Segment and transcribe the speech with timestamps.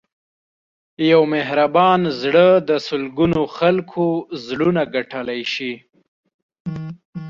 [1.11, 4.05] یو مهربان زړه د سلګونو خلکو
[4.45, 5.73] زړونه ګټلی شي.